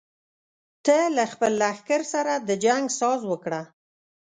[0.85, 3.61] ته له خپل لښکر سره د جنګ ساز وکړه.